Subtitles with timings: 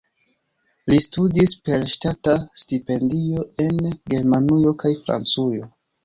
[0.91, 3.77] Li studis per ŝtata stipendio en
[4.13, 5.69] Germanujo kaj Francujo.